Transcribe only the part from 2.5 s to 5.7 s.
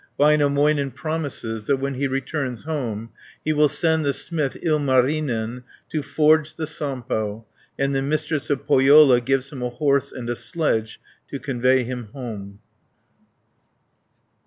home he will send the smith Ilmarinen